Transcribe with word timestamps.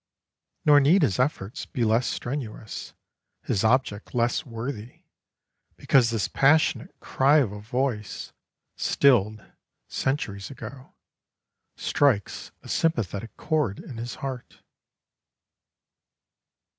Nor 0.65 0.79
need 0.79 1.03
his 1.03 1.19
efforts 1.19 1.67
be 1.67 1.83
less 1.85 2.07
strenuous, 2.07 2.95
his 3.43 3.63
object 3.63 4.15
less 4.15 4.43
worthy, 4.43 5.03
because 5.77 6.09
this 6.09 6.27
passionate 6.27 6.99
cry 6.99 7.37
of 7.37 7.51
a 7.51 7.59
voice, 7.61 8.33
stilled 8.75 9.43
centuries 9.87 10.49
ago, 10.49 10.95
strikes 11.75 12.51
a 12.63 12.67
sympathetic 12.67 13.37
chord 13.37 13.77
in 13.79 13.97
his 13.97 14.15
heart. 14.25 14.63